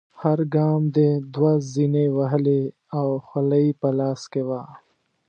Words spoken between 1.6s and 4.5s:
زینې وهلې او خولۍ په لاس کې